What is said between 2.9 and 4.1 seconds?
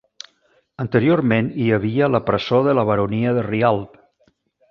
Baronia de Rialb.